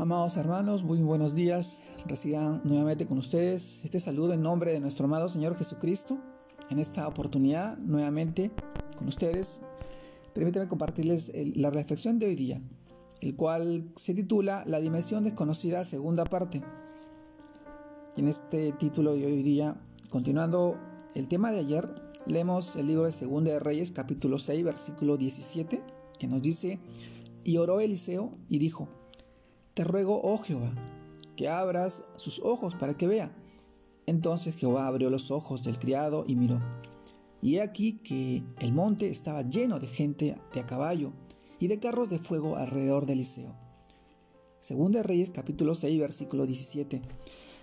Amados 0.00 0.36
hermanos, 0.36 0.84
muy 0.84 1.02
buenos 1.02 1.34
días. 1.34 1.80
Reciban 2.06 2.60
nuevamente 2.62 3.04
con 3.04 3.18
ustedes 3.18 3.80
este 3.82 3.98
saludo 3.98 4.32
en 4.32 4.42
nombre 4.42 4.72
de 4.72 4.78
nuestro 4.78 5.06
amado 5.06 5.28
Señor 5.28 5.56
Jesucristo. 5.56 6.16
En 6.70 6.78
esta 6.78 7.08
oportunidad, 7.08 7.76
nuevamente 7.78 8.52
con 8.96 9.08
ustedes, 9.08 9.60
permítanme 10.34 10.68
compartirles 10.68 11.32
la 11.56 11.70
reflexión 11.70 12.20
de 12.20 12.26
hoy 12.26 12.36
día, 12.36 12.62
el 13.20 13.34
cual 13.34 13.90
se 13.96 14.14
titula 14.14 14.62
La 14.68 14.78
dimensión 14.78 15.24
desconocida, 15.24 15.82
segunda 15.82 16.24
parte. 16.24 16.62
En 18.16 18.28
este 18.28 18.70
título 18.70 19.16
de 19.16 19.26
hoy 19.26 19.42
día, 19.42 19.80
continuando 20.10 20.78
el 21.16 21.26
tema 21.26 21.50
de 21.50 21.58
ayer, 21.58 21.92
leemos 22.24 22.76
el 22.76 22.86
libro 22.86 23.06
de 23.06 23.10
Segunda 23.10 23.50
de 23.50 23.58
Reyes, 23.58 23.90
capítulo 23.90 24.38
6, 24.38 24.62
versículo 24.62 25.16
17, 25.16 25.82
que 26.20 26.28
nos 26.28 26.40
dice: 26.40 26.78
Y 27.42 27.56
oró 27.56 27.80
Eliseo 27.80 28.30
y 28.48 28.58
dijo, 28.58 28.88
te 29.78 29.84
ruego, 29.84 30.20
oh 30.24 30.38
Jehová, 30.38 30.72
que 31.36 31.48
abras 31.48 32.02
sus 32.16 32.40
ojos 32.40 32.74
para 32.74 32.96
que 32.96 33.06
vea. 33.06 33.30
Entonces 34.06 34.56
Jehová 34.56 34.88
abrió 34.88 35.08
los 35.08 35.30
ojos 35.30 35.62
del 35.62 35.78
criado 35.78 36.24
y 36.26 36.34
miró. 36.34 36.60
Y 37.42 37.54
he 37.54 37.62
aquí 37.62 38.00
que 38.00 38.42
el 38.58 38.72
monte 38.72 39.08
estaba 39.08 39.42
lleno 39.42 39.78
de 39.78 39.86
gente 39.86 40.36
de 40.52 40.58
a 40.58 40.66
caballo 40.66 41.12
y 41.60 41.68
de 41.68 41.78
carros 41.78 42.08
de 42.08 42.18
fuego 42.18 42.56
alrededor 42.56 43.06
de 43.06 43.12
Eliseo. 43.12 43.54
Segunda 44.58 45.04
Reyes 45.04 45.30
capítulo 45.30 45.76
6 45.76 46.00
versículo 46.00 46.44
17. 46.44 47.00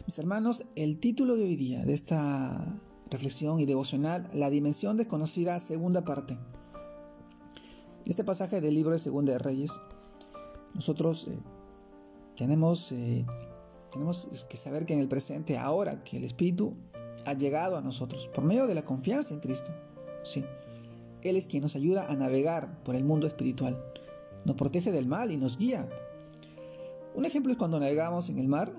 Mis 0.08 0.18
hermanos, 0.18 0.64
el 0.78 1.02
título 1.02 1.36
de 1.36 1.44
hoy 1.44 1.58
día 1.58 1.84
de 1.84 1.96
esta 1.96 2.80
reflexión 3.12 3.60
y 3.60 3.66
devocional, 3.66 4.30
la 4.34 4.50
dimensión 4.50 4.96
desconocida, 4.96 5.60
segunda 5.60 6.06
parte. 6.06 6.38
Este 8.06 8.24
pasaje 8.24 8.62
del 8.62 8.74
libro 8.74 8.94
de 8.94 9.00
Segunda 9.00 9.34
de 9.34 9.40
Reyes, 9.40 9.74
nosotros 10.74 11.28
eh, 11.28 11.38
tenemos, 12.36 12.92
eh, 12.92 13.26
tenemos 13.92 14.46
que 14.50 14.58
saber 14.58 14.86
que 14.86 14.94
en 14.94 15.00
el 15.00 15.08
presente, 15.08 15.58
ahora 15.58 16.04
que 16.04 16.18
el 16.18 16.24
Espíritu 16.24 16.76
ha 17.26 17.34
llegado 17.34 17.78
a 17.78 17.82
nosotros 17.82 18.28
por 18.28 18.44
medio 18.44 18.68
de 18.68 18.76
la 18.76 18.86
confianza 18.86 19.34
en 19.34 19.40
Cristo, 19.40 19.72
sí, 20.24 20.44
Él 21.22 21.38
es 21.38 21.48
quien 21.48 21.64
nos 21.64 21.76
ayuda 21.76 22.06
a 22.08 22.16
navegar 22.16 22.84
por 22.84 22.96
el 22.96 23.04
mundo 23.04 23.28
espiritual, 23.28 23.84
nos 24.44 24.56
protege 24.56 24.92
del 24.92 25.08
mal 25.08 25.32
y 25.32 25.38
nos 25.38 25.58
guía. 25.58 25.90
Un 27.16 27.26
ejemplo 27.26 27.52
es 27.52 27.58
cuando 27.58 27.80
navegamos 27.80 28.30
en 28.30 28.40
el 28.40 28.48
mar, 28.48 28.72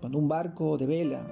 cuando 0.00 0.18
un 0.18 0.28
barco 0.28 0.76
de 0.76 0.86
vela 0.86 1.26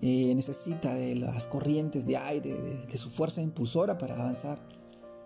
eh, 0.00 0.32
necesita 0.34 0.94
de 0.94 1.16
las 1.16 1.46
corrientes 1.46 2.06
de 2.06 2.16
aire, 2.16 2.56
de 2.90 2.98
su 2.98 3.10
fuerza 3.10 3.42
impulsora 3.42 3.98
para 3.98 4.14
avanzar, 4.14 4.58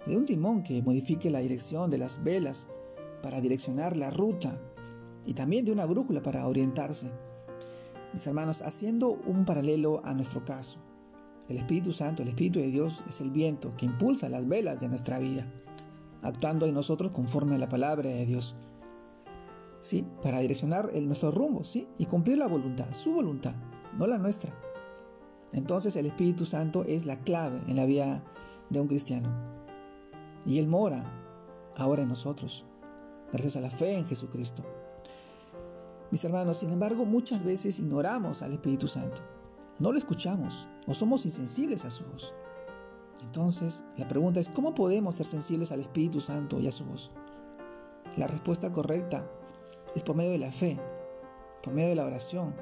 de 0.04 0.16
un 0.16 0.26
timón 0.26 0.62
que 0.62 0.82
modifique 0.82 1.30
la 1.30 1.38
dirección 1.38 1.90
de 1.90 1.98
las 1.98 2.24
velas 2.24 2.66
para 3.24 3.40
direccionar 3.40 3.96
la 3.96 4.10
ruta 4.10 4.60
y 5.24 5.32
también 5.32 5.64
de 5.64 5.72
una 5.72 5.86
brújula 5.86 6.20
para 6.20 6.46
orientarse. 6.46 7.10
Mis 8.12 8.26
hermanos, 8.26 8.60
haciendo 8.60 9.12
un 9.12 9.46
paralelo 9.46 10.02
a 10.04 10.12
nuestro 10.12 10.44
caso, 10.44 10.78
el 11.48 11.56
Espíritu 11.56 11.94
Santo, 11.94 12.20
el 12.20 12.28
Espíritu 12.28 12.58
de 12.58 12.68
Dios 12.68 13.02
es 13.08 13.22
el 13.22 13.30
viento 13.30 13.74
que 13.78 13.86
impulsa 13.86 14.28
las 14.28 14.46
velas 14.46 14.78
de 14.78 14.88
nuestra 14.88 15.18
vida, 15.18 15.50
actuando 16.20 16.66
en 16.66 16.74
nosotros 16.74 17.12
conforme 17.12 17.54
a 17.54 17.58
la 17.58 17.70
palabra 17.70 18.10
de 18.10 18.26
Dios. 18.26 18.56
Sí, 19.80 20.06
para 20.22 20.40
direccionar 20.40 20.90
el, 20.92 21.06
nuestro 21.06 21.30
rumbo, 21.30 21.64
sí, 21.64 21.88
y 21.96 22.04
cumplir 22.04 22.36
la 22.36 22.46
voluntad, 22.46 22.92
su 22.92 23.14
voluntad, 23.14 23.54
no 23.96 24.06
la 24.06 24.18
nuestra. 24.18 24.52
Entonces 25.54 25.96
el 25.96 26.04
Espíritu 26.04 26.44
Santo 26.44 26.84
es 26.84 27.06
la 27.06 27.20
clave 27.20 27.62
en 27.68 27.76
la 27.76 27.86
vida 27.86 28.22
de 28.68 28.80
un 28.80 28.86
cristiano. 28.86 29.32
Y 30.44 30.58
Él 30.58 30.68
mora 30.68 31.10
ahora 31.74 32.02
en 32.02 32.10
nosotros 32.10 32.66
gracias 33.34 33.56
a 33.56 33.60
la 33.60 33.70
fe 33.70 33.98
en 33.98 34.06
Jesucristo. 34.06 34.62
Mis 36.12 36.24
hermanos, 36.24 36.58
sin 36.58 36.70
embargo, 36.70 37.04
muchas 37.04 37.42
veces 37.42 37.80
ignoramos 37.80 38.42
al 38.42 38.52
Espíritu 38.52 38.86
Santo. 38.86 39.22
No 39.80 39.90
lo 39.90 39.98
escuchamos 39.98 40.68
o 40.86 40.94
somos 40.94 41.26
insensibles 41.26 41.84
a 41.84 41.90
su 41.90 42.04
voz. 42.04 42.32
Entonces, 43.24 43.82
la 43.96 44.06
pregunta 44.06 44.38
es, 44.38 44.48
¿cómo 44.48 44.72
podemos 44.72 45.16
ser 45.16 45.26
sensibles 45.26 45.72
al 45.72 45.80
Espíritu 45.80 46.20
Santo 46.20 46.60
y 46.60 46.68
a 46.68 46.72
su 46.72 46.84
voz? 46.84 47.10
La 48.16 48.28
respuesta 48.28 48.72
correcta 48.72 49.28
es 49.96 50.04
por 50.04 50.14
medio 50.14 50.30
de 50.30 50.38
la 50.38 50.52
fe, 50.52 50.78
por 51.60 51.74
medio 51.74 51.88
de 51.88 51.96
la 51.96 52.04
oración. 52.04 52.54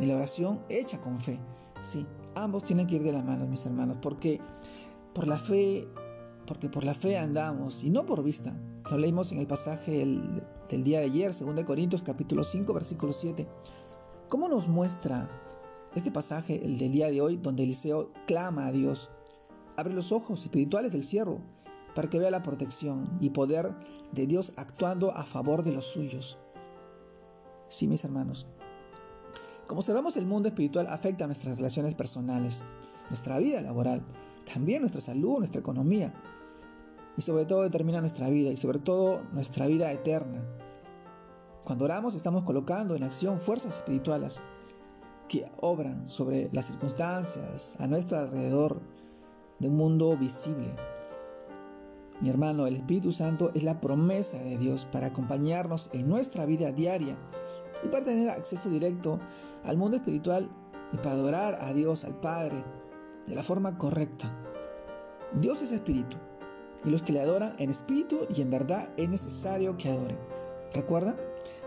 Y 0.00 0.06
la 0.06 0.16
oración 0.16 0.64
hecha 0.70 0.98
con 1.02 1.20
fe. 1.20 1.38
Sí, 1.82 2.06
ambos 2.34 2.64
tienen 2.64 2.86
que 2.86 2.96
ir 2.96 3.02
de 3.02 3.12
la 3.12 3.22
mano, 3.22 3.46
mis 3.46 3.66
hermanos, 3.66 3.98
porque 4.00 4.40
por 5.12 5.28
la 5.28 5.38
fe, 5.38 5.86
porque 6.46 6.68
por 6.68 6.84
la 6.84 6.94
fe 6.94 7.16
andamos 7.16 7.84
y 7.84 7.90
no 7.90 8.06
por 8.06 8.22
vista. 8.22 8.54
Lo 8.90 8.98
leímos 8.98 9.32
en 9.32 9.38
el 9.38 9.46
pasaje 9.46 9.98
del, 9.98 10.84
día 10.84 11.00
de 11.00 11.06
ayer, 11.06 11.32
2 11.34 11.64
Corintios 11.64 12.02
capítulo 12.02 12.44
5, 12.44 12.72
versículo 12.72 13.12
7. 13.12 13.46
¿Cómo 14.28 14.48
nos 14.48 14.68
muestra 14.68 15.30
este 15.94 16.10
pasaje, 16.10 16.64
el 16.64 16.78
del 16.78 16.92
día 16.92 17.10
de 17.10 17.20
hoy, 17.20 17.36
donde 17.36 17.62
Eliseo 17.62 18.10
clama 18.26 18.66
a 18.66 18.72
Dios? 18.72 19.10
Abre 19.76 19.94
los 19.94 20.12
ojos 20.12 20.42
espirituales 20.42 20.92
del 20.92 21.04
siervo 21.04 21.40
para 21.94 22.10
que 22.10 22.18
vea 22.18 22.30
la 22.30 22.42
protección 22.42 23.18
y 23.20 23.30
poder 23.30 23.74
de 24.12 24.26
Dios 24.26 24.52
actuando 24.56 25.12
a 25.12 25.24
favor 25.24 25.62
de 25.62 25.72
los 25.72 25.86
suyos. 25.86 26.38
Sí, 27.68 27.86
mis 27.86 28.04
hermanos. 28.04 28.46
Como 29.66 29.80
observamos, 29.80 30.16
el 30.16 30.26
mundo 30.26 30.48
espiritual 30.48 30.86
afecta 30.88 31.24
a 31.24 31.26
nuestras 31.26 31.56
relaciones 31.56 31.94
personales, 31.94 32.62
nuestra 33.08 33.38
vida 33.38 33.60
laboral, 33.62 34.04
también 34.52 34.82
nuestra 34.82 35.00
salud, 35.00 35.38
nuestra 35.38 35.60
economía, 35.60 36.12
y 37.16 37.22
sobre 37.22 37.46
todo 37.46 37.62
determina 37.62 38.00
nuestra 38.00 38.28
vida 38.28 38.50
y 38.50 38.56
sobre 38.56 38.78
todo 38.78 39.22
nuestra 39.32 39.66
vida 39.66 39.92
eterna. 39.92 40.42
Cuando 41.64 41.84
oramos 41.84 42.14
estamos 42.14 42.44
colocando 42.44 42.94
en 42.94 43.04
acción 43.04 43.38
fuerzas 43.38 43.76
espirituales 43.76 44.42
que 45.28 45.50
obran 45.60 46.08
sobre 46.08 46.50
las 46.52 46.66
circunstancias 46.66 47.76
a 47.78 47.86
nuestro 47.86 48.18
alrededor 48.18 48.80
de 49.58 49.68
un 49.68 49.76
mundo 49.76 50.16
visible. 50.16 50.74
Mi 52.20 52.28
hermano, 52.28 52.66
el 52.66 52.76
Espíritu 52.76 53.12
Santo 53.12 53.50
es 53.54 53.64
la 53.64 53.80
promesa 53.80 54.38
de 54.38 54.58
Dios 54.58 54.84
para 54.84 55.08
acompañarnos 55.08 55.90
en 55.92 56.08
nuestra 56.08 56.46
vida 56.46 56.72
diaria 56.72 57.16
y 57.82 57.88
para 57.88 58.04
tener 58.04 58.30
acceso 58.30 58.68
directo 58.68 59.20
al 59.64 59.76
mundo 59.76 59.96
espiritual 59.96 60.48
y 60.92 60.96
para 60.98 61.12
adorar 61.12 61.58
a 61.60 61.72
Dios, 61.72 62.04
al 62.04 62.20
Padre, 62.20 62.62
de 63.26 63.34
la 63.34 63.42
forma 63.42 63.78
correcta. 63.78 64.30
Dios 65.32 65.62
es 65.62 65.72
espíritu 65.72 66.18
y 66.84 66.90
los 66.90 67.02
que 67.02 67.12
le 67.12 67.20
adoran 67.20 67.54
en 67.58 67.70
espíritu 67.70 68.26
y 68.34 68.42
en 68.42 68.50
verdad 68.50 68.92
es 68.96 69.08
necesario 69.08 69.76
que 69.76 69.90
adoren. 69.90 70.18
¿Recuerda? 70.72 71.16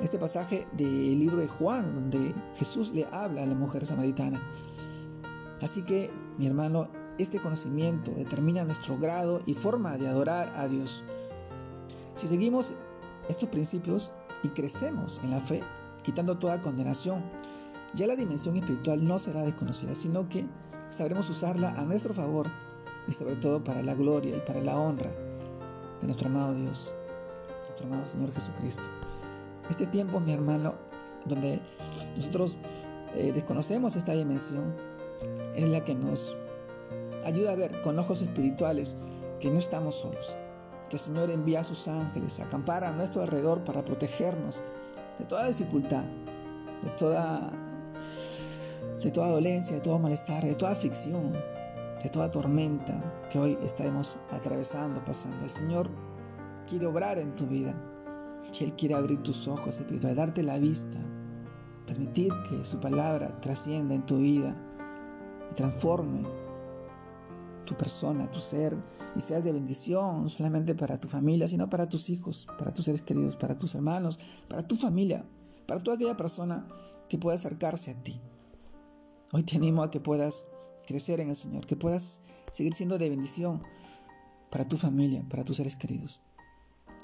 Este 0.01 0.19
pasaje 0.19 0.67
del 0.73 1.17
libro 1.17 1.37
de 1.37 1.47
Juan, 1.47 1.95
donde 1.95 2.33
Jesús 2.55 2.91
le 2.93 3.05
habla 3.11 3.43
a 3.43 3.45
la 3.45 3.55
mujer 3.55 3.85
samaritana. 3.85 4.41
Así 5.61 5.81
que, 5.83 6.11
mi 6.37 6.45
hermano, 6.45 6.89
este 7.17 7.39
conocimiento 7.39 8.11
determina 8.11 8.63
nuestro 8.63 8.97
grado 8.97 9.41
y 9.45 9.53
forma 9.53 9.97
de 9.97 10.07
adorar 10.07 10.51
a 10.55 10.67
Dios. 10.67 11.03
Si 12.13 12.27
seguimos 12.27 12.73
estos 13.27 13.49
principios 13.49 14.13
y 14.43 14.49
crecemos 14.49 15.19
en 15.23 15.31
la 15.31 15.39
fe, 15.39 15.63
quitando 16.03 16.37
toda 16.37 16.61
condenación, 16.61 17.23
ya 17.95 18.05
la 18.05 18.15
dimensión 18.15 18.55
espiritual 18.57 19.05
no 19.07 19.17
será 19.17 19.41
desconocida, 19.41 19.95
sino 19.95 20.29
que 20.29 20.45
sabremos 20.89 21.29
usarla 21.29 21.71
a 21.71 21.83
nuestro 21.85 22.13
favor 22.13 22.51
y 23.07 23.13
sobre 23.13 23.35
todo 23.35 23.63
para 23.63 23.81
la 23.81 23.95
gloria 23.95 24.35
y 24.35 24.39
para 24.41 24.61
la 24.61 24.77
honra 24.77 25.11
de 26.01 26.07
nuestro 26.07 26.27
amado 26.27 26.53
Dios, 26.53 26.95
nuestro 27.63 27.87
amado 27.87 28.05
Señor 28.05 28.33
Jesucristo. 28.33 28.87
Este 29.69 29.87
tiempo, 29.87 30.19
mi 30.19 30.33
hermano, 30.33 30.75
donde 31.25 31.59
nosotros 32.15 32.57
eh, 33.15 33.31
desconocemos 33.33 33.95
esta 33.95 34.13
dimensión, 34.13 34.75
es 35.55 35.67
la 35.69 35.83
que 35.83 35.95
nos 35.95 36.37
ayuda 37.25 37.51
a 37.51 37.55
ver 37.55 37.81
con 37.81 37.97
ojos 37.97 38.21
espirituales 38.21 38.95
que 39.39 39.49
no 39.49 39.59
estamos 39.59 39.95
solos, 39.95 40.37
que 40.89 40.95
el 40.95 41.01
Señor 41.01 41.31
envía 41.31 41.61
a 41.61 41.63
sus 41.63 41.87
ángeles 41.87 42.39
a 42.39 42.45
acampar 42.45 42.83
a 42.83 42.91
nuestro 42.91 43.21
alrededor 43.21 43.63
para 43.63 43.83
protegernos 43.83 44.63
de 45.17 45.25
toda 45.25 45.47
dificultad, 45.47 46.03
de 46.83 46.89
toda, 46.91 47.51
de 49.01 49.11
toda 49.11 49.29
dolencia, 49.29 49.75
de 49.75 49.81
todo 49.81 49.99
malestar, 49.99 50.43
de 50.43 50.55
toda 50.55 50.71
aflicción, 50.71 51.33
de 52.03 52.09
toda 52.09 52.31
tormenta 52.31 53.27
que 53.31 53.39
hoy 53.39 53.57
estamos 53.63 54.19
atravesando, 54.31 55.03
pasando. 55.03 55.43
El 55.43 55.49
Señor 55.49 55.89
quiere 56.67 56.85
obrar 56.85 57.17
en 57.17 57.31
tu 57.35 57.45
vida. 57.47 57.75
Él 58.59 58.73
quiere 58.73 58.95
abrir 58.95 59.21
tus 59.23 59.47
ojos 59.47 59.77
espirituales, 59.77 60.17
darte 60.17 60.41
la 60.41 60.57
vista, 60.57 60.97
permitir 61.85 62.31
que 62.49 62.63
su 62.63 62.79
palabra 62.79 63.39
trascienda 63.41 63.93
en 63.93 64.05
tu 64.05 64.17
vida 64.17 64.55
y 65.51 65.53
transforme 65.53 66.23
tu 67.65 67.75
persona, 67.75 68.31
tu 68.31 68.39
ser, 68.39 68.75
y 69.15 69.21
seas 69.21 69.43
de 69.43 69.51
bendición 69.51 70.23
no 70.23 70.29
solamente 70.29 70.73
para 70.75 70.99
tu 70.99 71.07
familia, 71.07 71.47
sino 71.47 71.69
para 71.69 71.87
tus 71.87 72.09
hijos, 72.09 72.47
para 72.57 72.73
tus 72.73 72.85
seres 72.85 73.01
queridos, 73.01 73.35
para 73.35 73.59
tus 73.59 73.75
hermanos, 73.75 74.19
para 74.47 74.65
tu 74.65 74.75
familia, 74.75 75.25
para 75.67 75.81
toda 75.81 75.95
aquella 75.95 76.17
persona 76.17 76.65
que 77.09 77.17
pueda 77.17 77.35
acercarse 77.35 77.91
a 77.91 78.01
ti. 78.01 78.19
Hoy 79.33 79.43
te 79.43 79.57
animo 79.57 79.83
a 79.83 79.91
que 79.91 79.99
puedas 79.99 80.47
crecer 80.87 81.19
en 81.19 81.29
el 81.29 81.35
Señor, 81.35 81.67
que 81.67 81.75
puedas 81.75 82.21
seguir 82.51 82.73
siendo 82.73 82.97
de 82.97 83.09
bendición 83.09 83.61
para 84.49 84.67
tu 84.67 84.77
familia, 84.77 85.23
para 85.29 85.43
tus 85.43 85.57
seres 85.57 85.75
queridos. 85.75 86.21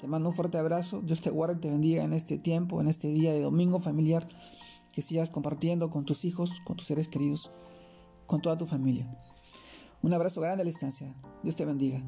Te 0.00 0.08
mando 0.08 0.30
un 0.30 0.34
fuerte 0.34 0.58
abrazo. 0.58 1.00
Dios 1.02 1.20
te 1.20 1.30
guarde 1.30 1.54
y 1.54 1.60
te 1.60 1.70
bendiga 1.70 2.02
en 2.02 2.12
este 2.12 2.38
tiempo, 2.38 2.80
en 2.80 2.88
este 2.88 3.08
día 3.08 3.32
de 3.32 3.40
domingo 3.40 3.78
familiar, 3.78 4.26
que 4.92 5.02
sigas 5.02 5.30
compartiendo 5.30 5.90
con 5.90 6.04
tus 6.04 6.24
hijos, 6.24 6.60
con 6.64 6.76
tus 6.76 6.86
seres 6.86 7.08
queridos, 7.08 7.50
con 8.26 8.42
toda 8.42 8.58
tu 8.58 8.66
familia. 8.66 9.06
Un 10.02 10.12
abrazo 10.12 10.40
grande 10.40 10.62
a 10.62 10.64
la 10.64 10.68
distancia. 10.68 11.14
Dios 11.42 11.56
te 11.56 11.64
bendiga. 11.64 12.02